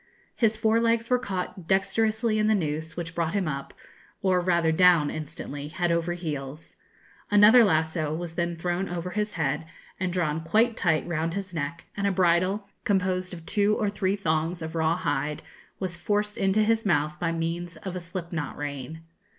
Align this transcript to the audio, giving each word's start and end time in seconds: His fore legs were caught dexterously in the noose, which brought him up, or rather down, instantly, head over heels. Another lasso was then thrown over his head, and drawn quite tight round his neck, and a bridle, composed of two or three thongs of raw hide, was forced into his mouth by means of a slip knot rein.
His 0.35 0.57
fore 0.57 0.79
legs 0.79 1.11
were 1.11 1.19
caught 1.19 1.67
dexterously 1.67 2.39
in 2.39 2.47
the 2.47 2.55
noose, 2.55 2.97
which 2.97 3.13
brought 3.13 3.33
him 3.35 3.47
up, 3.47 3.71
or 4.23 4.39
rather 4.39 4.71
down, 4.71 5.11
instantly, 5.11 5.67
head 5.67 5.91
over 5.91 6.13
heels. 6.13 6.75
Another 7.29 7.63
lasso 7.63 8.11
was 8.11 8.33
then 8.33 8.55
thrown 8.55 8.89
over 8.89 9.11
his 9.11 9.33
head, 9.35 9.67
and 9.99 10.11
drawn 10.11 10.43
quite 10.43 10.75
tight 10.75 11.05
round 11.07 11.35
his 11.35 11.53
neck, 11.53 11.85
and 11.95 12.07
a 12.07 12.11
bridle, 12.11 12.67
composed 12.83 13.31
of 13.31 13.45
two 13.45 13.75
or 13.77 13.91
three 13.91 14.15
thongs 14.15 14.63
of 14.63 14.73
raw 14.73 14.97
hide, 14.97 15.43
was 15.79 15.95
forced 15.95 16.35
into 16.35 16.63
his 16.63 16.83
mouth 16.83 17.19
by 17.19 17.31
means 17.31 17.77
of 17.77 17.95
a 17.95 17.99
slip 17.99 18.33
knot 18.33 18.57
rein. 18.57 19.03